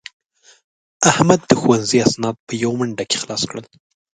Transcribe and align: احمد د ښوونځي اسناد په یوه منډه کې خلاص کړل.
احمد 1.09 1.39
د 1.49 1.51
ښوونځي 1.59 1.97
اسناد 2.07 2.35
په 2.47 2.53
یوه 2.63 2.75
منډه 2.79 3.03
کې 3.09 3.17
خلاص 3.23 3.41
کړل. 3.49 3.65